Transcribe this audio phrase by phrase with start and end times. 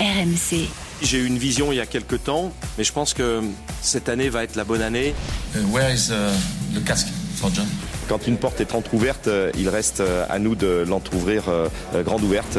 [0.00, 0.68] RMC.
[1.02, 3.40] J'ai eu une vision il y a quelques temps, mais je pense que
[3.82, 5.14] cette année va être la bonne année.
[5.54, 6.32] Uh, where is uh,
[6.74, 7.66] the casque for John?
[8.08, 12.02] Quand une porte est entrouverte, euh, il reste euh, à nous de l'entrouvrir euh, euh,
[12.02, 12.58] grande ouverte.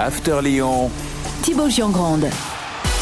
[0.00, 0.90] After Lyon,
[1.42, 2.26] Thibaut Giangrande.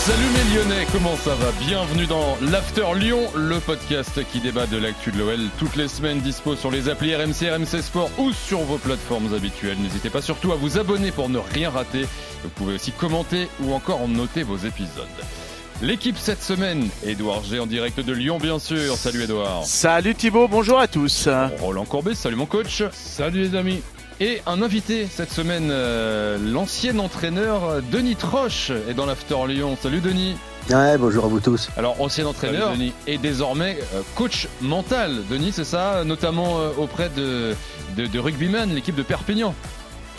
[0.04, 1.52] Salut mes Lyonnais, comment ça va?
[1.60, 6.18] Bienvenue dans l'After Lyon, le podcast qui débat de l'actu de l'OL toutes les semaines
[6.18, 9.78] dispo sur les applis RMC, RMC Sport ou sur vos plateformes habituelles.
[9.80, 12.04] N'hésitez pas surtout à vous abonner pour ne rien rater.
[12.42, 15.07] Vous pouvez aussi commenter ou encore noter vos épisodes.
[15.82, 18.96] L'équipe cette semaine, Edouard G en direct de Lyon bien sûr.
[18.96, 19.64] Salut Edouard.
[19.64, 21.29] Salut Thibaut, bonjour à tous.
[21.60, 22.82] Roland Courbet, salut mon coach.
[22.90, 23.80] Salut les amis.
[24.21, 29.76] Et un invité cette semaine, euh, l'ancien entraîneur euh, Denis Troche est dans l'After Lyon.
[29.80, 30.36] Salut Denis.
[30.71, 31.68] Ouais, bonjour à vous tous.
[31.76, 32.92] Alors ancien entraîneur Salut, Denis.
[33.08, 35.22] et désormais euh, coach mental.
[35.28, 37.55] Denis, c'est ça, notamment euh, auprès de,
[37.97, 39.55] de, de Rugbyman, l'équipe de Perpignan.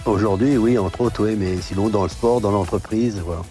[0.06, 3.42] Aujourd'hui, oui, entre autres, oui, mais sinon dans le sport, dans l'entreprise, voilà.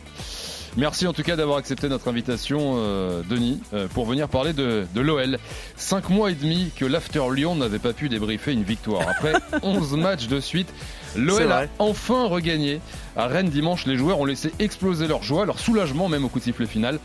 [0.76, 4.87] Merci en tout cas d'avoir accepté notre invitation, euh, Denis, euh, pour venir parler de,
[4.95, 5.38] de l'OL.
[5.76, 9.06] Cinq mois et demi que l'After Lyon n'avait pas pu débriefer une victoire.
[9.06, 10.73] Après 11 matchs de suite,
[11.14, 12.80] l'OL a enfin regagné.
[13.16, 16.38] À Rennes dimanche, les joueurs ont laissé exploser leur joie, leur soulagement même au coup
[16.38, 16.98] de sifflet final.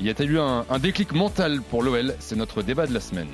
[0.00, 3.00] Il y a-t-il eu un, un déclic mental pour l'OL C'est notre débat de la
[3.00, 3.28] semaine.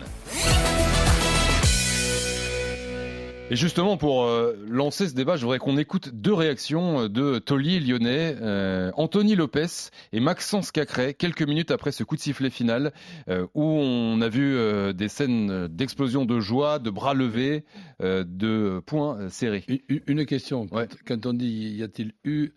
[3.50, 7.38] Et justement, pour euh, lancer ce débat, je voudrais qu'on écoute deux réactions euh, de
[7.38, 9.66] taulier lyonnais, euh, Anthony Lopez
[10.12, 12.92] et Maxence Cacré, quelques minutes après ce coup de sifflet final,
[13.30, 14.54] euh, où on a vu
[14.92, 17.64] des scènes d'explosion de joie, de bras levés,
[18.00, 19.64] de poings serrés.
[19.88, 20.66] Une- Une question.
[20.66, 20.88] Quand- Ouais.
[21.06, 22.50] Quand on dit y a-t-il eu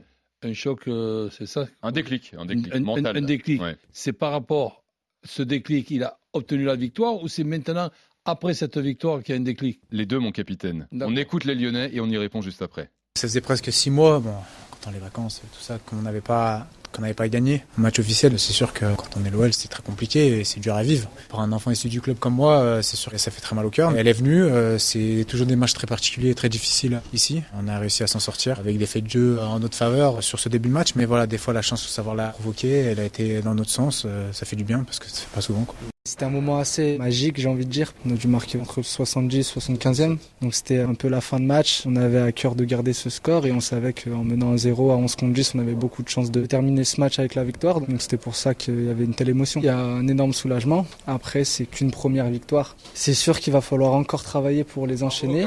[0.44, 0.89] un choc,
[1.31, 1.67] c'est ça?
[1.84, 3.17] Un déclic, un déclic Un- un- mental.
[3.17, 3.62] un déclic.
[3.62, 3.78] Ouais.
[3.94, 4.84] C'est par rapport
[5.23, 7.89] ce déclic, il a obtenu la victoire ou c'est maintenant
[8.25, 10.88] après cette victoire qu'il y a un déclic Les deux, mon capitaine.
[10.91, 12.89] On écoute les Lyonnais et on y répond juste après.
[13.17, 14.33] Ça faisait presque six mois, bon,
[14.72, 17.63] quand on les vacances, tout ça, qu'on n'avait pas, qu'on n'avait pas gagné.
[17.78, 20.59] Un match officiel, c'est sûr que quand on est l'OL, c'est très compliqué et c'est
[20.59, 21.09] dur à vivre.
[21.30, 23.56] Pour un enfant issu du club comme moi, euh, c'est sûr que ça fait très
[23.56, 23.94] mal au cœur.
[23.95, 27.44] Elle est venue, euh, c'est toujours des matchs très particuliers et très difficiles ici.
[27.62, 30.40] On a réussi à s'en sortir avec des faits de jeu en notre faveur sur
[30.40, 33.00] ce début de match, mais voilà, des fois la chance de savoir la provoquer, elle
[33.00, 35.41] a été dans notre sens, euh, ça fait du bien parce que ça fait pas
[35.41, 35.66] souvent.
[35.66, 35.75] Quoi.
[36.03, 37.94] C'était un moment assez magique, j'ai envie de dire.
[38.07, 40.17] On a dû marquer entre le 70 et le 75e.
[40.41, 41.84] Donc c'était un peu la fin de match.
[41.85, 44.89] On avait à cœur de garder ce score et on savait qu'en menant un 0
[44.89, 47.44] à 11 contre 10, on avait beaucoup de chances de terminer ce match avec la
[47.44, 47.81] victoire.
[47.81, 49.62] Donc c'était pour ça qu'il y avait une telle émotion.
[49.62, 50.88] Il y a un énorme soulagement.
[51.06, 52.75] Après, c'est qu'une première victoire.
[52.95, 55.45] C'est sûr qu'il va falloir encore travailler pour les enchaîner.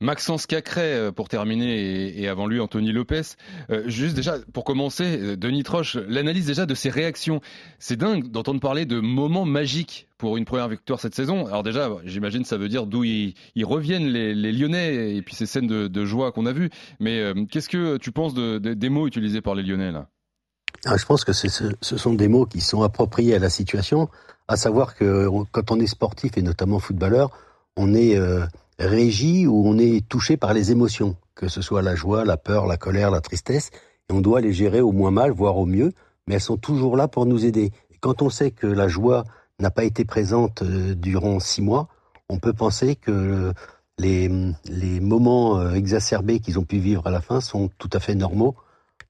[0.00, 3.22] Maxence Cacré euh, pour terminer et, avant lui Anthony Lopez.
[3.70, 7.40] Euh, juste déjà pour commencer, euh, Denis Troche, l'analyse déjà de ses réactions.
[7.78, 11.46] C'est dingue d'entendre parler de moments magiques pour une première victoire cette saison.
[11.46, 15.66] Alors déjà, j'imagine ça veut dire d'où ils, reviennent les, Lyonnais et puis ces scènes
[15.66, 16.70] de, joie qu'on a vues.
[17.00, 20.08] Mais qu'est-ce que tu penses de- de- des mots utilisés par les Lyonnais là?
[20.86, 24.08] Ah, je pense que ce, sont des mots qui sont appropriés à la situation,
[24.48, 27.30] à savoir que quand on est sportif et notamment footballeur,
[27.76, 28.18] on est
[28.78, 32.66] régi ou on est touché par les émotions, que ce soit la joie, la peur,
[32.66, 33.70] la colère, la tristesse,
[34.08, 35.92] et on doit les gérer au moins mal, voire au mieux,
[36.26, 37.72] mais elles sont toujours là pour nous aider.
[37.90, 39.24] Et quand on sait que la joie
[39.60, 41.88] n'a pas été présente euh, durant six mois,
[42.28, 43.52] on peut penser que
[43.98, 44.28] les,
[44.66, 48.14] les moments euh, exacerbés qu'ils ont pu vivre à la fin sont tout à fait
[48.14, 48.56] normaux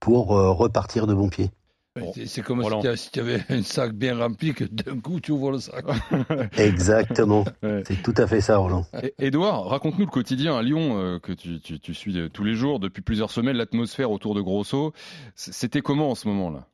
[0.00, 1.50] pour euh, repartir de bon pied.
[1.96, 2.60] Bon, C'est- comme
[2.96, 5.84] si tu avais- un sac bien rempli que d'un coup tu ouvres le sac.
[6.58, 7.44] Exactement.
[7.62, 7.82] Ouais.
[7.86, 8.84] C'est tout à fait ça, Roland.
[9.20, 12.54] Édouard, raconte-nous le quotidien à Lyon euh, que tu, tu- tu suis euh, tous les
[12.54, 14.92] jours depuis plusieurs semaines, l'atmosphère autour de Grosso.
[15.36, 16.66] C'était comment en ce moment-là?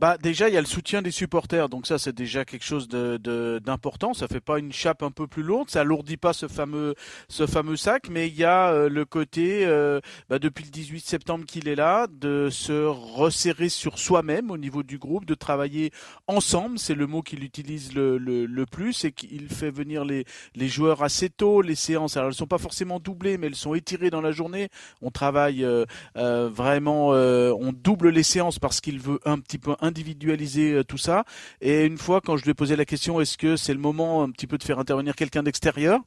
[0.00, 2.88] Bah déjà il y a le soutien des supporters, donc ça c'est déjà quelque chose
[2.88, 4.14] de de- d'important.
[4.14, 6.94] Ça fait pas une chape un peu plus lourde, ça alourdit pas ce fameux
[7.28, 10.00] ce fameux sac, mais il y a euh, le côté euh,
[10.30, 14.82] bah, depuis le 18 septembre qu'il est là, de se resserrer sur soi-même au niveau
[14.82, 15.90] du groupe, de travailler
[16.28, 16.78] ensemble.
[16.78, 20.24] C'est le mot qu'il utilise le, le, plus et qu'il fait venir les
[20.54, 21.60] les joueurs assez tôt.
[21.60, 24.70] Les séances, alors elles sont pas forcément doublées, mais elles sont étirées dans la journée.
[25.02, 25.84] On travaille euh,
[26.16, 31.24] vraiment, on double les séances parce qu'il veut un petit peu individualiser euh, tout ça.
[31.60, 34.22] Et une fois, quand je lui ai posé la question, est-ce que c'est le moment
[34.22, 36.00] un petit peu de faire intervenir quelqu'un d'extérieur,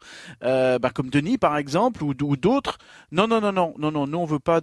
[0.44, 2.78] euh, bah, comme Denis par exemple, ou, d'autres
[3.12, 4.08] Non, non, non, non, non, non.
[4.08, 4.60] Nous, on veut pas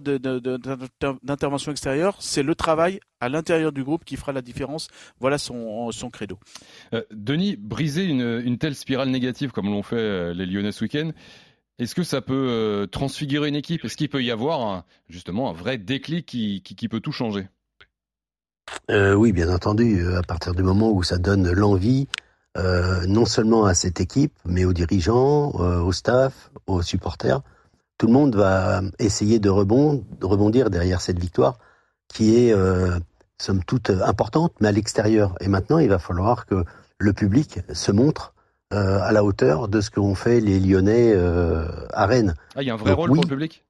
[1.23, 2.17] d'intervention extérieure.
[2.19, 4.87] C'est le travail à l'intérieur du groupe qui fera la différence.
[5.19, 6.37] Voilà son son credo.
[6.93, 11.11] Euh, Denis, briser une, une telle spirale négative comme l'ont fait les Lyonnais ce week-end,
[11.79, 13.83] est-ce que ça peut transfigurer une équipe?
[13.85, 17.47] Est-ce qu'il peut y avoir justement un vrai déclic qui- qui peut tout changer?
[18.89, 22.07] Euh, oui, bien entendu, euh, à partir du moment où ça donne l'envie,
[22.57, 27.41] euh, non seulement à cette équipe, mais aux dirigeants, euh, au staff, aux supporters,
[27.97, 31.59] tout le monde va essayer de rebond- de rebondir derrière cette victoire
[32.07, 32.53] qui est
[33.37, 35.35] somme toute importante, mais à l'extérieur.
[35.39, 36.65] Et maintenant, il va falloir que
[36.97, 38.33] le public se montre
[38.71, 41.15] à la hauteur de ce qu'ont fait les Lyonnais
[41.93, 42.33] à Rennes.
[42.55, 43.15] Ah, il y a un vrai Donc, rôle oui.
[43.15, 43.63] pour le public?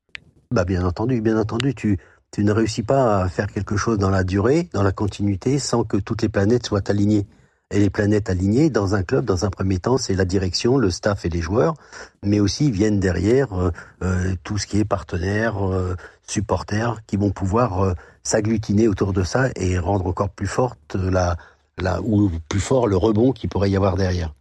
[0.49, 1.99] Bah bien entendu, bien entendu, tu
[2.31, 5.83] tu ne réussis pas à faire quelque chose dans la durée, dans la continuité, sans
[5.83, 7.27] que toutes les planètes soient alignées.
[7.71, 10.89] Et les planètes alignées dans un club, dans un premier temps, c'est la direction, le
[10.89, 11.75] staff et les joueurs,
[12.23, 13.71] mais aussi viennent derrière euh,
[14.03, 15.95] euh, tout ce qui est partenaires, euh,
[16.27, 17.93] supporters, qui vont pouvoir euh,
[18.23, 21.37] s'agglutiner autour de ça et rendre encore plus forte la,
[21.77, 24.33] la ou plus fort le rebond qu'il pourrait y avoir derrière.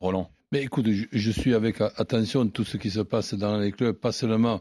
[0.00, 0.30] Roland.
[0.52, 3.94] Mais écoute, je, je suis avec attention tout ce qui se passe dans les clubs,
[3.94, 4.60] pas seulement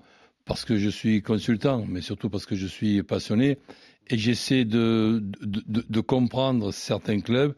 [0.49, 3.59] parce que je suis consultant, mais surtout parce que je suis passionné.
[4.07, 7.53] Et j'essaie de, de, de, de comprendre certains clubs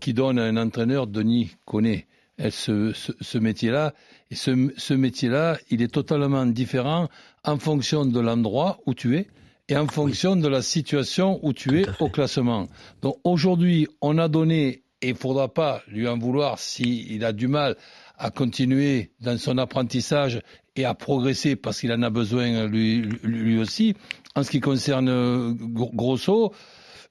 [0.00, 2.08] qui donnent à un entraîneur, Denis connaît
[2.50, 3.94] ce, ce, ce métier-là.
[4.32, 7.08] Et ce, ce métier-là, il est totalement différent
[7.44, 9.28] en fonction de l'endroit où tu es
[9.68, 12.66] et en fonction de la situation où tu es au classement.
[13.02, 17.32] Donc aujourd'hui, on a donné, et il ne faudra pas lui en vouloir s'il a
[17.32, 17.76] du mal
[18.18, 20.40] à continuer dans son apprentissage
[20.76, 23.94] et à progresser parce qu'il en a besoin lui, aussi.
[24.34, 26.52] En ce qui concerne euh, Grosso,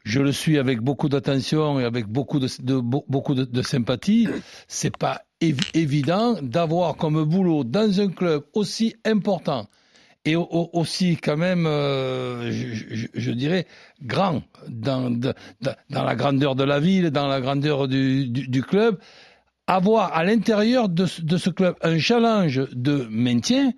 [0.03, 4.27] je le suis avec beaucoup d'attention et avec beaucoup de, de beaucoup de, sympathie.
[4.67, 9.67] C'est pas év évident d'avoir comme boulot dans un club aussi important
[10.25, 13.65] et au, aussi quand même, euh, je, dirais,
[14.03, 18.99] grand dans, dans la grandeur de la ville, dans la grandeur du, du club,
[19.75, 23.71] avoir à l'intérieur de, de, ce club un challenge de maintien,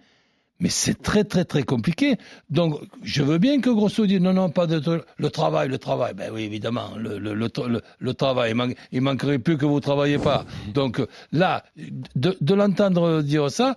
[0.59, 2.17] mais c'est très très très compliqué.
[2.49, 4.81] Donc je veux bien que Grosso dise non non pas de
[5.17, 8.73] le travail le travail ben oui évidemment le le, le, le, le travail il, man,
[8.91, 10.45] il, manquerait plus que vous travaillez pas.
[10.73, 11.01] Donc
[11.31, 11.63] là
[12.15, 13.75] de, de l'entendre dire ça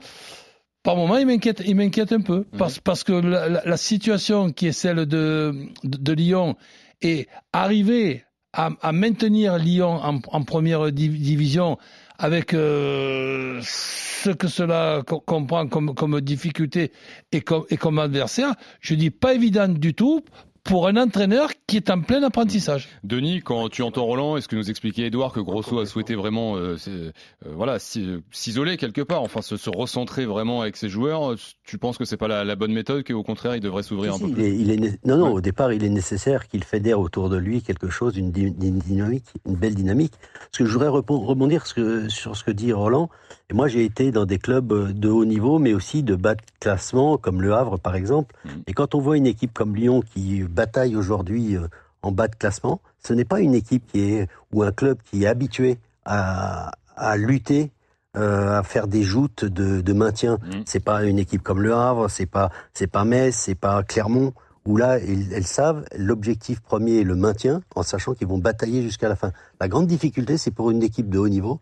[0.83, 4.53] par moment, il m'inquiète, il m'inquiète un peu parce, parce que la, la, la, situation
[4.53, 5.53] qui est celle de,
[5.83, 6.55] de, de Lyon
[7.03, 8.23] est arriver
[8.53, 11.77] à, à, maintenir Lyon en, en première division
[12.19, 16.93] avec euh, ce que cela comprend comme, difficulté
[17.33, 20.25] et comme, et comme adversaire, je dis pas évident du tout
[20.67, 22.89] pour un entraîneur qui est en plein apprentissage.
[23.05, 26.57] Denis, quand tu entends Roland, est-ce que nous expliquait Edouard que Grosso a souhaité vraiment
[26.57, 27.13] euh, euh,
[27.45, 31.35] voilà s'isoler quelque part, enfin se, se, recentrer vraiment avec ses joueurs
[31.65, 34.25] Tu penses que c'est pas la, la, bonne méthode, qu'au contraire il devrait s'ouvrir si,
[34.25, 34.71] un si, peu il plus?
[34.71, 35.33] est, il est, Non, non, ouais.
[35.35, 39.27] au départ il est nécessaire qu'il fédère autour de lui quelque chose, une, une, dynamique,
[39.47, 40.15] une belle dynamique.
[40.41, 43.09] Parce que je voudrais rebondir sur ce que dit Roland.
[43.49, 46.43] Et moi, j'ai été dans des clubs de haut niveau, mais aussi de bas de
[46.59, 48.35] classement, comme Le Havre, par exemple.
[48.45, 48.49] Mmh.
[48.67, 51.57] Et quand on voit une équipe comme Lyon qui bataille aujourd'hui
[52.03, 55.25] en bas de classement, ce n'est pas une équipe qui est ou un club qui
[55.25, 57.71] est habitué à, à lutter,
[58.17, 60.39] euh, à faire des joutes de, de maintien.
[60.43, 60.63] Mmh.
[60.67, 64.33] C'est pas une équipe comme Le Havre, c'est pas c'est pas Metz, c'est pas Clermont
[64.67, 68.83] où là, elles, elles savent l'objectif premier est le maintien, en sachant qu'ils vont batailler
[68.83, 69.31] jusqu'à la fin.
[69.61, 71.61] La grande difficulté, c'est pour une équipe de haut niveau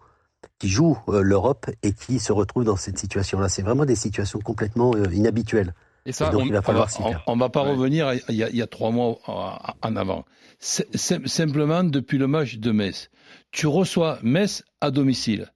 [0.58, 3.48] qui joue euh, l'Europe et qui se retrouve dans cette situation-là.
[3.48, 5.74] C'est vraiment des situations complètement euh, inhabituelles.
[6.06, 7.70] Et ça, et donc, on, il va falloir on, on, va pas ouais.
[7.70, 10.26] revenir il y, a, il y, a, trois mois en avant.
[10.60, 13.10] simplement, depuis le match de Metz,
[13.52, 15.50] tu reçois Metz à domicile.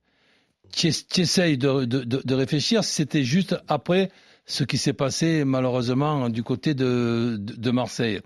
[0.72, 4.10] Tu, tu essayes de, de, de, de réfléchir si c'était juste après
[4.48, 8.20] ce qui s'est passé malheureusement du côté de, de Marseille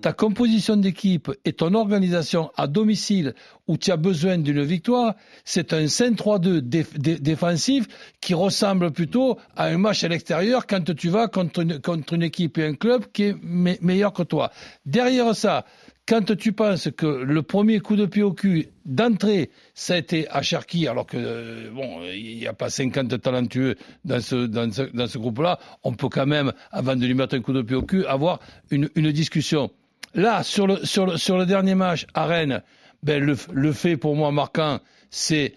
[0.00, 3.34] ta composition d'équipe et ton organisation à domicile
[3.68, 7.86] où tu as besoin d'une victoire, c'est un 5-3-2 déf défensif
[8.20, 12.22] qui ressemble plutôt à un match à l'extérieur quand tu vas contre une, contre une
[12.22, 14.50] équipe et un club qui est me meilleur que toi.
[14.86, 15.64] Derrière ça,
[16.08, 20.28] quand tu penses que le premier coup de pied au cul d'entrée, ça a été
[20.28, 24.82] à Cherki, alors que bon, il n'y a pas 50 talentueux dans ce, dans ce,
[24.82, 27.76] dans ce groupe-là, on peut quand même, avant de lui mettre un coup de pied
[27.76, 28.40] au cul, avoir
[28.72, 29.70] une, une discussion.
[30.14, 32.62] Là, sur le, sur le, sur le dernier match à Rennes,
[33.02, 34.80] ben le, le fait pour moi marquant,
[35.10, 35.54] c'est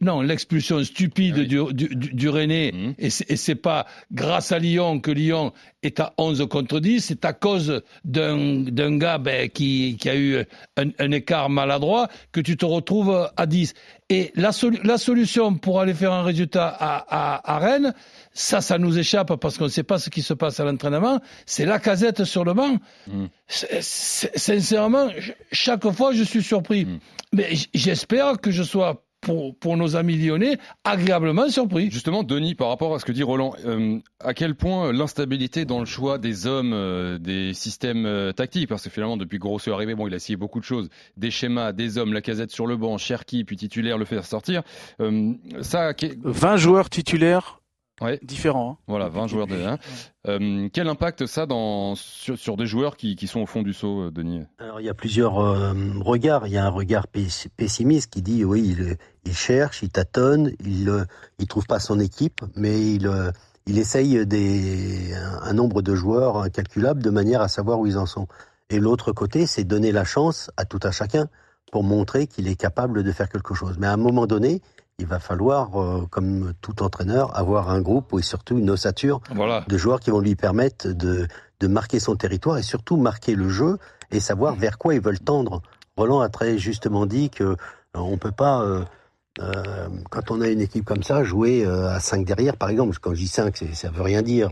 [0.00, 1.46] non l'expulsion stupide ah oui.
[1.48, 2.94] du, du, du, du Rennais mmh.
[2.98, 7.32] et c'est pas grâce à Lyon que Lyon est à 11 contre 10, c'est à
[7.32, 10.44] cause d'un gars ben, qui, qui a eu
[10.76, 13.74] un, un, écart maladroit que tu te retrouves à 10.
[14.10, 17.94] Et la, sol la solution pour aller faire un résultat à, à, à Rennes,
[18.32, 21.20] ça, ça nous échappe parce qu'on ne sait pas ce qui se passe à l'entraînement,
[21.46, 22.76] c'est la casette sur le banc.
[23.08, 23.26] Mmh.
[23.48, 25.08] Sincèrement,
[25.52, 26.84] chaque fois, je suis surpris.
[26.84, 26.98] Mmh.
[27.32, 31.90] Mais j'espère que je sois pour, pour, nos amis lyonnais, agréablement surpris.
[31.90, 35.80] Justement, Denis, par rapport à ce que dit Roland, euh, à quel point l'instabilité dans
[35.80, 39.74] le choix des hommes, euh, des systèmes euh, tactiques, parce que finalement, depuis Grosso est
[39.74, 42.66] arrivé, bon, il a essayé beaucoup de choses, des schémas, des hommes, la casette sur
[42.66, 44.62] le banc, Cherki, puis titulaire, le faire sortir.
[45.60, 45.92] ça,
[46.24, 47.59] 20 joueurs titulaires
[48.22, 48.72] différents.
[48.72, 48.84] Hein.
[48.86, 49.78] Voilà, 20 joueurs de 1.
[50.28, 54.10] Euh, quel impact ça dans, sur, des joueurs qui, sont au fond du saut, euh,
[54.10, 54.42] Denis?
[54.58, 56.46] Alors il y a plusieurs euh, regards.
[56.46, 60.84] Il y a un regard pessimiste qui dit oui, il, il cherche, il tâtonne, il
[60.84, 63.10] ne trouve pas son équipe, mais il,
[63.66, 68.04] il essaye des, un nombre de joueurs incalculable de manière à savoir où ils en
[68.04, 68.28] sont.
[68.68, 71.28] Et l'autre côté, c'est donner la chance à tout à chacun
[71.72, 73.76] pour montrer qu'il est capable de faire quelque chose.
[73.78, 74.60] Mais à un moment donné,
[75.00, 79.20] il va falloir, euh, comme tout entraîneur, avoir un groupe et surtout une ossature
[79.66, 81.26] de joueurs qui vont lui permettre de,
[81.60, 83.78] de marquer son territoire et surtout marquer le jeu
[84.10, 85.62] et savoir vers quoi ils veulent tendre.
[85.96, 87.56] Roland a très justement dit que euh,
[87.94, 88.84] on peut pas, euh,
[90.10, 92.96] quand on a une équipe comme ça, jouer à 5 derrière, par exemple.
[93.00, 94.50] Quand je dis 5, ça veut rien dire,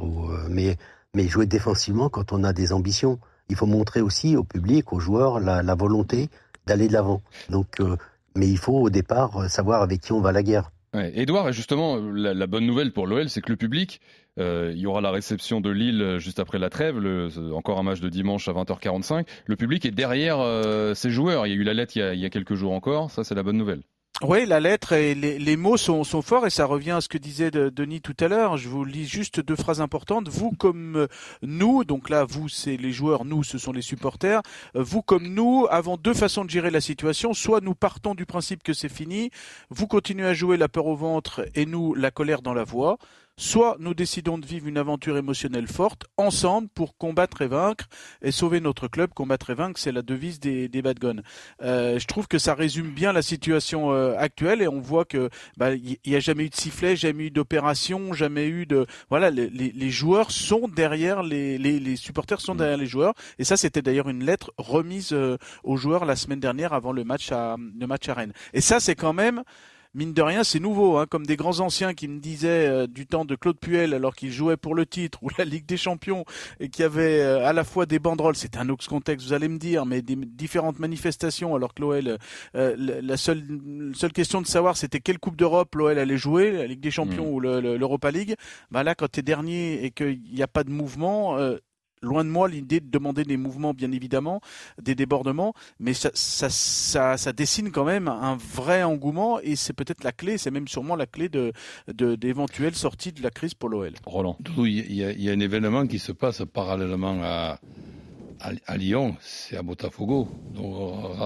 [0.48, 0.78] mais,
[1.14, 3.18] mais jouer défensivement quand on a des ambitions.
[3.50, 6.30] Il faut montrer aussi au public, aux joueurs, la, la volonté
[6.66, 7.20] d'aller de l'avant.
[7.50, 7.80] Donc
[8.38, 10.70] mais il faut au départ euh, savoir avec qui on va la guerre.
[10.94, 14.00] Ouais, Edouard, justement, la, bonne nouvelle pour l'OL, c'est que le public,
[14.38, 16.96] euh, il y aura la réception de Lille euh, juste après la trêve,
[17.52, 19.26] encore un match de dimanche à 20h45.
[19.44, 20.38] Le public est derrière
[20.96, 21.46] ses joueurs.
[21.46, 23.10] Il y a eu la lettre il y a quelques jours encore.
[23.10, 23.82] Ça, c'est la bonne nouvelle.
[24.24, 27.52] Oui, la lettre et les, mots sont, forts et ça revient à ce que disait
[27.52, 28.56] Denis tout à l'heure.
[28.56, 30.28] Je vous lis juste deux phrases importantes.
[30.28, 31.06] Vous comme
[31.42, 34.42] nous, donc là vous c'est les joueurs, nous ce sont les supporters.
[34.74, 37.32] Vous comme nous avons deux façons de gérer la situation.
[37.32, 39.30] Soit nous partons du principe que c'est fini,
[39.70, 42.98] vous continuez à jouer la peur au ventre et nous la colère dans la voix
[43.38, 47.86] soit nous décidons de vivre une aventure émotionnelle forte ensemble pour combattre et vaincre
[48.20, 49.14] et sauver notre club.
[49.14, 51.22] Combattre et vaincre, c'est la devise des, des Bad Guns.
[51.62, 55.30] Euh, je trouve que ça résume bien la situation euh, actuelle et on voit que
[55.56, 59.30] bah, il n'y a jamais eu de sifflet, jamais eu d'opération, jamais eu de voilà
[59.30, 63.56] les, les, joueurs sont derrière les, les, les, supporters sont derrière les joueurs et ça
[63.56, 67.56] c'était d'ailleurs une lettre remise euh, aux joueurs la semaine dernière avant le match à
[67.56, 68.32] le match à Rennes.
[68.52, 69.44] Et ça c'est quand même
[69.98, 73.06] mine de rien, c'est nouveau, hein, comme des grands anciens qui me disaient euh, du
[73.06, 76.24] temps de Claude Puel, alors qu'il jouait pour le titre ou la Ligue des Champions,
[76.60, 79.48] et qui avait euh, à la fois des banderoles, c'est un autre contexte, vous allez
[79.48, 82.18] me dire, mais des différentes manifestations, alors que l'OL,
[82.54, 83.44] euh, la seule,
[83.92, 87.26] seule question de savoir c'était quelle Coupe d'Europe l'OL allait jouer, la Ligue des Champions
[87.26, 87.34] mmh.
[87.34, 88.36] ou l'Europa League,
[88.70, 91.36] bah là, quand tu es dernier et qu'il n'y a pas de mouvement,
[92.02, 94.40] loin de moi l'idée de demander des mouvements, bien évidemment,
[94.80, 96.48] des débordements, mais ça, ça,
[97.16, 100.96] ça, dessine quand même un vrai engouement et c'est peut-être la clé, c'est même sûrement
[100.96, 101.52] la clé de,
[101.88, 103.92] d'éventuelles sorties de la crise pour l'OL.
[104.06, 104.36] Roland.
[104.58, 107.58] Il y, a, il y, a, un événement qui se passe parallèlement à,
[108.40, 110.28] à, Lyon, c'est à Botafogo.
[110.54, 110.74] Donc,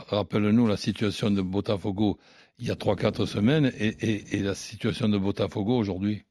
[0.08, 2.18] rappelle-nous la situation de Botafogo
[2.58, 6.22] il y a 3-4 semaines et, et, et la situation de Botafogo aujourd'hui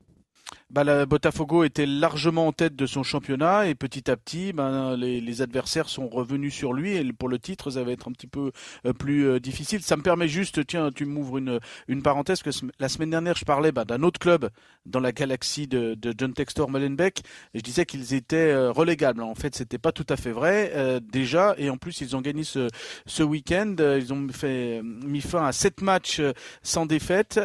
[0.71, 4.95] bah, la Botafogo était largement en tête de son championnat et petit à petit, ben,
[4.95, 8.27] les, adversaires sont revenus sur lui et pour le titre, ça va être un petit
[8.27, 8.51] peu
[8.85, 9.81] euh, plus euh, difficile.
[9.81, 13.43] Ça me permet juste, tiens, tu m'ouvres une, une parenthèse, que la semaine dernière, je
[13.43, 14.49] parlais ben, d'un autre club
[14.85, 17.19] dans la galaxie de, de John Textor Molenbeek
[17.53, 19.23] et je disais qu'ils étaient euh, relégables.
[19.23, 22.43] En fait, c'était pas tout à fait vrai déjà et en plus, ils ont gagné
[22.43, 22.69] ce,
[23.05, 23.75] ce week-end.
[23.79, 26.21] Ils ont fait, mis fin à sept matchs
[26.63, 27.39] sans défaite,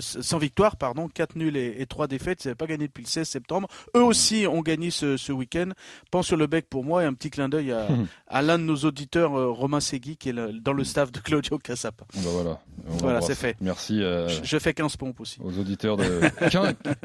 [0.00, 3.68] sans victoire, pardon, quatre nuls et, trois défaites pas gagné depuis le 16 septembre.
[3.96, 5.70] Eux aussi ont gagné ce, ce week-end.
[6.10, 7.88] Pense sur le bec pour moi et un petit clin d'œil à,
[8.28, 11.58] à l'un de nos auditeurs, euh, Romain Segui, qui est dans le staff de Claudio
[11.58, 12.04] Cassapa.
[12.14, 13.56] Ben voilà, voilà c'est fait.
[13.60, 14.02] Merci.
[14.02, 15.38] Euh, je, fais 15 pompes aussi.
[15.42, 16.20] Aux auditeurs de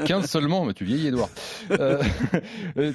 [0.06, 1.30] 15, seulement, mais tu vieillis, Edouard.
[1.72, 2.02] Euh,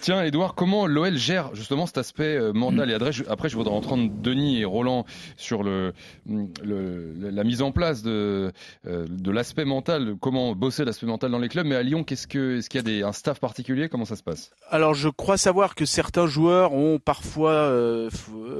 [0.01, 4.61] tiens, Edouard, comment l'OL gère justement cet aspect mental Et après, je voudrais entendre Denis
[4.61, 5.05] et Roland
[5.37, 5.93] sur le,
[6.27, 8.53] le la mise en place de,
[8.85, 11.67] de l'aspect mental, comment bosser l'aspect mental dans les clubs.
[11.67, 13.89] Mais à Lyon, qu'est-ce que, est-ce qu'il y a un staff particulier?
[13.89, 14.51] Comment ça se passe?
[14.71, 18.11] Alors, je crois savoir que certains joueurs ont parfois euh,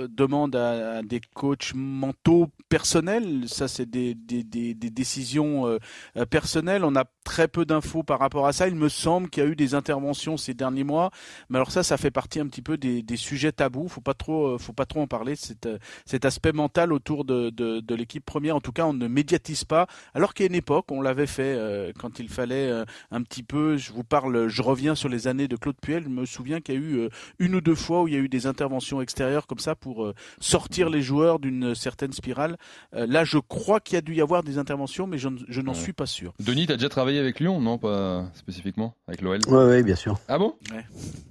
[0.09, 3.45] demandent à, des coachs mentaux personnels.
[3.49, 5.79] Ça, c'est des, décisions euh,
[6.17, 6.85] euh, personnelles.
[6.85, 8.69] On a très peu d'infos par rapport à ça.
[8.69, 11.11] Il me semble qu'il y a eu des interventions ces derniers mois,
[11.49, 13.89] mais alors ça, ça fait partie un petit peu des, sujets tabous.
[13.89, 15.35] Faut pas trop, faut pas trop en parler.
[15.37, 19.87] Cet, aspect mental autour de, l'équipe première, en tout cas, on ne médiatise pas.
[20.15, 22.71] Alors a une époque, on l'avait fait quand il fallait
[23.11, 23.76] un petit peu.
[23.79, 26.05] Je vous parle, je reviens sur les années de Claude Puel.
[26.05, 28.21] Je me souviens qu'il y a eu une ou deux fois où il y a
[28.21, 32.57] eu des interventions extérieures comme ça pour sortir les joueurs d'une certaine spirale.
[32.93, 35.93] là, je crois qu'il y a dû y avoir des interventions, mais je, n'en suis
[35.93, 36.33] pas sûr.
[36.41, 37.79] Denis, tu as déjà travaillé avec Lyon, non?
[37.79, 40.19] Pas spécifiquement avec l'OL Oui, ouais, bien sûr.
[40.29, 40.55] Ah bon?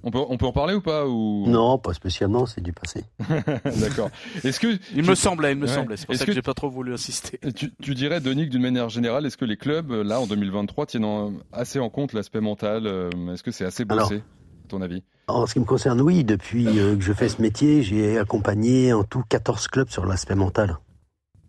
[0.02, 1.44] On, peut, on peut en parler ou pas ou...
[1.46, 3.04] Non, pas spécialement, c'est du passé.
[3.80, 4.10] D'accord.
[4.44, 5.96] Est-ce que il me semblait, il me semblait.
[5.96, 7.38] C'est pour ça que, que j'ai pas trop voulu insister.
[7.54, 11.38] Tu, tu dirais, Denis, d'une manière générale, est-ce que les clubs là en 2023 tiennent
[11.52, 15.04] assez en compte l'aspect mental euh, Est-ce que c'est assez bossé, à ton avis?
[15.28, 16.24] En ce qui me concerne, oui.
[16.24, 20.34] Depuis euh, que je fais ce métier, j'ai accompagné en tout 14 clubs sur l'aspect
[20.34, 20.78] mental.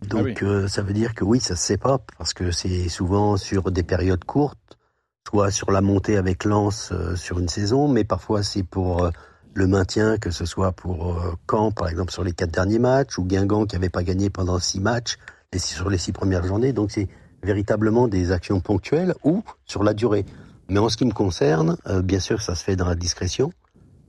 [0.08, 2.90] Donc ah euh, ça veut dire que oui, ça se sait pas, parce que c'est
[2.90, 4.78] souvent sur des périodes courtes,
[5.28, 9.10] soit sur la montée avec Lens sur une saison, mais parfois c'est pour
[9.56, 11.20] le maintien, que ce soit pour
[11.50, 14.60] Caen, par exemple, sur les quatre derniers matchs, ou Guingamp qui n'avait pas gagné pendant
[14.60, 15.18] six matchs,
[15.52, 16.74] et sur les six premières journées.
[16.74, 17.08] Donc c'est
[17.42, 20.26] véritablement des actions ponctuelles ou sur la durée.
[20.70, 23.52] Mais en ce qui me concerne, bien sûr, ça se fait dans la discrétion,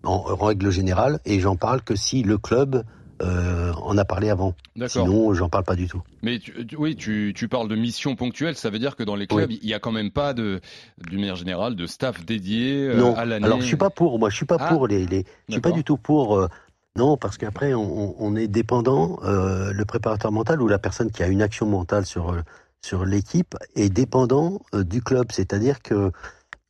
[0.03, 2.85] en règle générale, et j'en parle que si le club
[3.21, 4.55] euh, on a parlé avant.
[4.87, 6.03] Sinon, j'en parle pas du tout.
[6.23, 6.39] Mais
[6.77, 9.75] oui, tu, parles de mission ponctuelle, ça veut dire que dans les clubs, il y
[9.75, 10.61] a quand même pas de,
[11.09, 13.47] d'une manière générale, de staff dédié euh, à l'année.
[13.47, 14.19] Alors, je suis pas pour.
[14.19, 15.07] Moi, je suis pas ah, pour les.
[15.07, 16.37] les je suis pas du tout pour.
[16.37, 16.49] Euh,
[16.97, 19.19] non, parce qu'après, on, est dépendant.
[19.23, 22.35] le préparateur mental ou la personne qui a une action mentale sur
[22.81, 25.27] sur l'équipe est dépendant du club.
[25.31, 26.13] C'est-à-dire que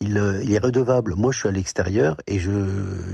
[0.05, 1.15] euh, il, est redevable.
[1.17, 2.53] Moi, je suis à l'extérieur et je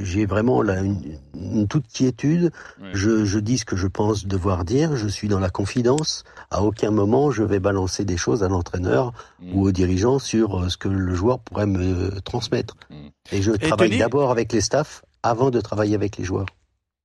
[0.02, 2.52] j'ai vraiment là une, toute quiétude.
[2.92, 4.94] Je, je dis ce que je pense devoir dire.
[4.94, 6.24] Je suis dans la confidence.
[6.50, 9.54] À aucun moment, je vais balancer des choses à l'entraîneur mm.
[9.54, 12.76] ou aux dirigeants sur euh, ce que le joueur pourrait me transmettre.
[12.90, 12.94] Mm.
[13.32, 16.46] Et je travaille d'abord avec les staffs avant de travailler avec les joueurs.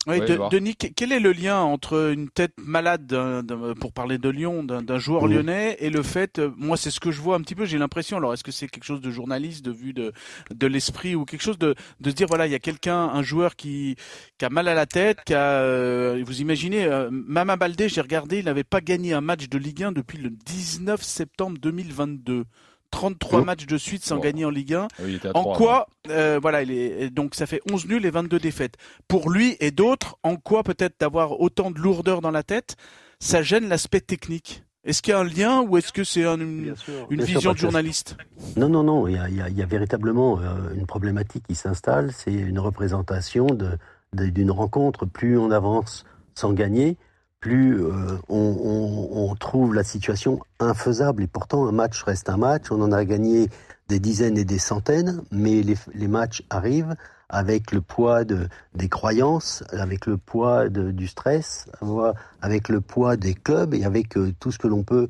[0.09, 3.15] Oui, Denis, quel est le lien entre une tête malade,
[3.79, 7.11] pour parler de Lyon, d'un joueur lyonnais, et le fait, euh, moi c'est ce que
[7.11, 9.63] je vois un petit peu, j'ai l'impression, alors est-ce que c'est quelque chose de journaliste,
[9.63, 10.11] de vue de,
[10.53, 13.21] de l'esprit, ou quelque chose de, de se dire, voilà, il y a quelqu'un, un
[13.21, 13.95] joueur qui,
[14.37, 18.01] qui a mal à la tête, qui a, euh, vous imaginez, euh, Mama Baldé, j'ai
[18.01, 22.45] regardé, il n'avait pas gagné un match de Ligue 1 depuis le 19 septembre 2022.
[22.91, 24.87] 33 matchs de suite sans gagner en Ligue 1.
[24.99, 28.75] Ah en quoi, euh, voilà, il est, donc ça fait 11 nuls et 22 défaites.
[29.07, 32.75] Pour lui et d'autres, en quoi peut-être d'avoir autant de lourdeur dans la tête,
[33.19, 34.63] ça gêne l'aspect technique?
[34.85, 36.73] Est-ce qu'il y a un lien ou est-ce que c'est une,
[37.11, 38.15] vision de journaliste?
[38.55, 39.07] Non, non, non.
[39.07, 42.11] Il y a, véritablement euh, une problématique qui s'installe.
[42.13, 43.47] C'est une représentation
[44.13, 45.05] d'une rencontre.
[45.05, 46.97] Plus on avance sans gagner,
[47.39, 51.23] plus euh, on, trouve la situation infaisable.
[51.23, 52.71] Et pourtant, un match reste un match.
[52.71, 53.49] On en a gagné
[53.87, 56.95] des dizaines et des centaines, mais les, matchs arrivent
[57.29, 61.67] avec le poids de, des croyances, avec le poids du stress,
[62.41, 65.07] avec le poids des clubs et avec euh, tout ce que l'on peut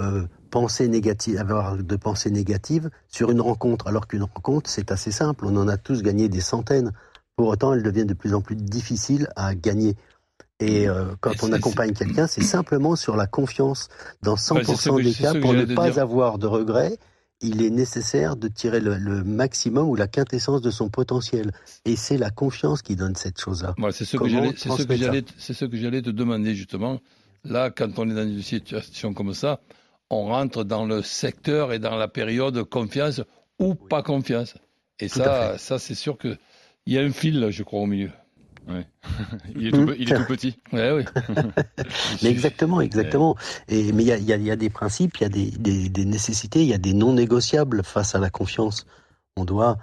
[0.00, 3.86] euh, penser négative, avoir de pensées négatives sur une rencontre.
[3.86, 5.46] Alors qu'une rencontre, c'est assez simple.
[5.46, 6.92] On en a tous gagné des centaines.
[7.36, 9.96] Pour autant, elle devient de plus en plus difficile à gagner.
[10.60, 13.88] Et euh, quand on accompagne quelqu'un, c'est simplement sur la confiance.
[14.22, 16.98] Dans 100% des cas, pour ne pas avoir de regrets,
[17.40, 21.52] il est nécessaire de tirer le, maximum ou la quintessence de son potentiel.
[21.86, 23.74] Et c'est la confiance qui donne cette chose-là.
[23.92, 27.00] c'est ce, que j'allais te demander justement.
[27.44, 29.60] Là, quand on est dans une situation comme ça,
[30.10, 33.22] on rentre dans le secteur et dans la période confiance
[33.58, 34.54] ou pas confiance.
[34.98, 36.36] Et ça, ça c'est sûr qu'il
[36.86, 38.10] y a un fil, je crois, au milieu.
[39.56, 40.58] il, est tout, petit.
[40.72, 41.04] oui.
[42.22, 43.36] mais exactement, exactement.
[43.68, 46.74] Et, mais il y a, des principes, il y a des, des nécessités, il y
[46.74, 48.86] a des non négociables face à la confiance.
[49.36, 49.78] On doit,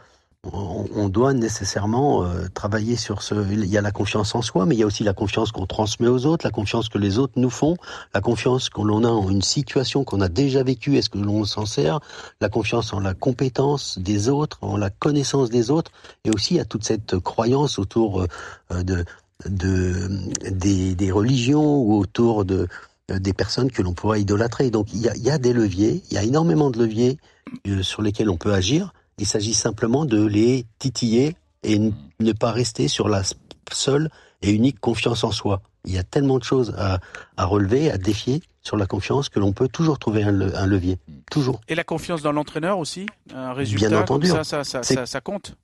[0.54, 3.36] on, doit nécessairement euh, travailler sur ce.
[3.52, 5.66] Il y a la confiance en soi, mais il y a aussi la confiance qu'on
[5.66, 7.78] transmet aux autres, la confiance que les autres nous font,
[8.14, 11.66] la confiance qu'on a en une situation qu'on a déjà vécue, est-ce que l'on s'en
[11.66, 12.00] sert,
[12.42, 15.92] la confiance en la compétence des autres, en la connaissance des autres,
[16.26, 18.26] et aussi à toute cette croyance autour
[18.72, 19.06] euh, de,
[19.46, 20.10] de
[20.52, 22.68] des, des, religions ou autour de
[23.12, 24.70] euh, des personnes que l'on pourrait idolâtrer.
[24.72, 27.18] Donc il y a, il y a des leviers, il y a énormément de leviers
[27.82, 28.94] sur lesquels on peut agir.
[29.18, 31.80] Il s'agit simplement de les titiller et
[32.20, 33.24] ne pas rester sur la
[33.72, 34.10] seule
[34.42, 35.62] et unique confiance en soi.
[35.86, 37.00] Il y a tellement de choses à,
[37.46, 40.32] relever, à défier sur la confiance que l'on peut toujours trouver un,
[40.68, 41.00] levier.
[41.32, 41.62] Toujours.
[41.68, 44.28] Et la confiance dans l'entraîneur aussi Un résultat Bien entendu.
[44.28, 45.56] ça, ça, ça, ça, compte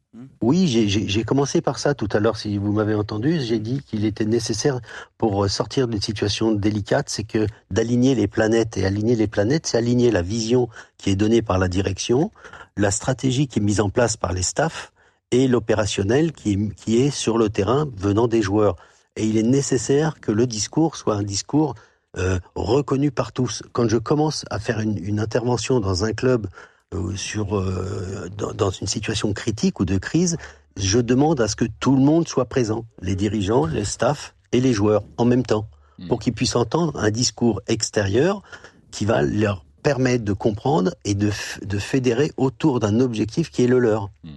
[0.42, 3.40] oui, j'ai commencé par ça tout à l'heure, si vous m'avez entendu.
[3.42, 4.80] J'ai dit qu'il était nécessaire
[5.18, 8.78] pour sortir d'une situation délicate, c'est que d'aligner les planètes.
[8.78, 12.30] Et aligner les planètes, c'est aligner la vision qui est donnée par la direction,
[12.78, 14.92] la stratégie qui est mise en place par les staffs
[15.32, 18.76] et l'opérationnel qui est, qui est sur le terrain venant des joueurs.
[19.16, 21.76] Et il est nécessaire que le discours soit un discours
[22.18, 23.64] euh, reconnu par tous.
[23.72, 26.48] Quand je commence à faire une, une intervention dans un club
[26.94, 30.38] euh, sur euh, dans, dans, une situation critique ou de crise,
[30.78, 34.62] je demande à ce que tout le monde soit présent, les dirigeants, les staffs et
[34.62, 36.08] les joueurs en même temps, hmm.
[36.08, 38.44] pour qu'ils puissent entendre un discours extérieur
[38.92, 41.30] qui va leur permettre de comprendre et de,
[41.64, 44.10] de fédérer autour d'un objectif qui est le leur.
[44.24, 44.30] Hmm.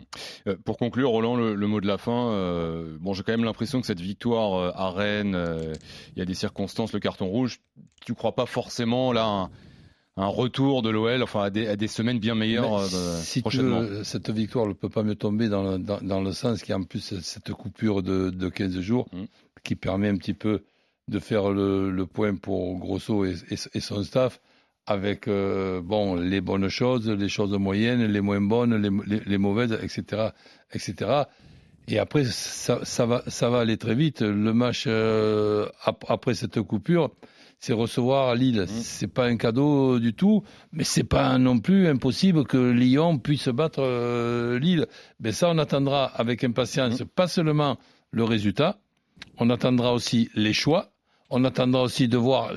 [0.48, 2.30] Euh, pour conclure, Roland, le, mot de la fin.
[2.32, 5.38] Euh, bon, j'ai quand même l'impression que cette victoire euh, à Rennes,
[6.14, 7.60] il y a des circonstances, le carton rouge.
[8.04, 9.50] Tu crois pas forcément là un,
[10.16, 13.82] un retour de l'OL, enfin à des, à des, semaines bien meilleures si prochainement.
[14.04, 16.72] cette victoire ne peut pas me tomber dans le, dans, dans le sens qu'il y
[16.72, 19.24] a en plus cette coupure de, de 15 jours hmm.
[19.64, 20.62] qui permet un petit peu
[21.08, 24.40] de faire le, le point pour Grosso et, et, et son staff
[24.86, 29.38] avec euh, bon les bonnes choses, les choses moyennes, les moins bonnes, les, les, les
[29.38, 30.28] mauvaises, etc.,
[30.72, 31.24] etc.
[31.88, 34.22] Et après, ça, ça, va, ça va aller très vite.
[34.22, 37.10] Le match euh, après cette coupure,
[37.60, 38.62] c'est recevoir Lille.
[38.62, 38.66] Mmh.
[38.66, 43.48] C'est pas un cadeau du tout, mais c'est pas non plus impossible que Lyon puisse
[43.48, 44.86] battre euh, Lille.
[45.20, 47.06] Mais ça, on attendra avec impatience, mmh.
[47.06, 47.78] pas seulement
[48.10, 48.78] le résultat,
[49.38, 50.92] on attendra aussi les choix.
[51.28, 52.52] On attendra aussi de voir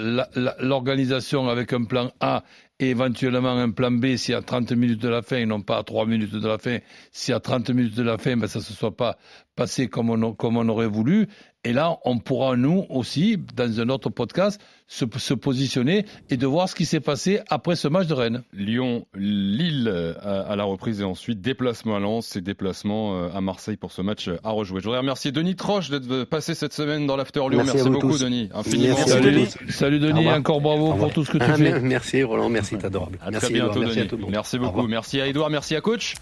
[0.60, 2.44] l'organisation avec un plan A
[2.80, 5.78] et éventuellement un plan B si à 30 minutes de la fin, et non pas
[5.78, 6.78] à 3 minutes de la fin,
[7.12, 9.18] si à 30 minutes de la fin, ben, ça ne se soit pas
[9.60, 11.28] passé comme on, comme on aurait voulu.
[11.66, 16.48] Et là, on pourra, nous aussi, dans un autre podcast, se, se positionner et de
[16.48, 18.44] voir ce qui s'est passé après ce match de Rennes.
[18.54, 23.42] Lyon, Lille à, à, la reprise et ensuite déplacement à Lens et déplacement euh, à
[23.42, 24.80] Marseille pour ce match à rejouer.
[24.80, 27.58] Je voudrais remercier Denis Troche d'être passé cette semaine dans l'After Lyon.
[27.58, 28.22] Merci, merci beaucoup, tous.
[28.22, 28.50] Denis.
[28.54, 28.96] Infiniment.
[28.96, 29.48] Merci, salut, Denis.
[29.68, 30.30] Salut, Denis.
[30.30, 31.80] Encore bravo pour tout ce que tu fais.
[31.82, 32.48] Merci, Roland.
[32.48, 33.20] Merci, t'es adorable.
[33.22, 34.08] À merci, très bientôt, Edouard, Denis.
[34.08, 34.88] Merci, à merci beaucoup.
[34.88, 35.50] Merci à Edouard.
[35.50, 36.16] Merci à coach.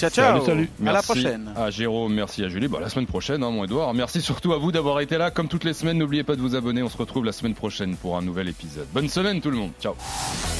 [0.00, 0.44] Ciao, ciao.
[0.44, 0.70] Salut, salut.
[0.80, 1.52] À la Merci prochaine.
[1.54, 2.68] À Jérôme, merci à Julie.
[2.68, 3.92] Bah, la semaine prochaine, hein, mon Edouard.
[3.92, 5.30] Merci surtout à vous d'avoir été là.
[5.30, 6.82] Comme toutes les semaines, n'oubliez pas de vous abonner.
[6.82, 8.86] On se retrouve la semaine prochaine pour un nouvel épisode.
[8.94, 9.72] Bonne semaine, tout le monde.
[9.80, 9.94] Ciao.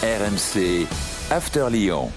[0.03, 0.87] RMC
[1.31, 2.11] After Lyon.